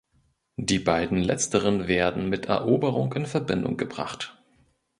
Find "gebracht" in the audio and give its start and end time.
3.77-4.35